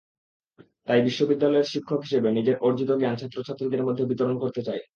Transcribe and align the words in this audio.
তাই 0.87 0.99
বিশ্ববিদ্যালয়ের 1.01 1.71
শিক্ষক 1.73 1.99
হিসেবে 2.01 2.29
নিজের 2.31 2.55
অর্জিত 2.61 2.89
জ্ঞান 2.97 3.15
ছাত্রছাত্রীদের 3.17 3.85
মধ্যে 3.87 4.03
বিতরণ 4.05 4.35
করতে 4.39 4.61
চাই। 4.67 4.81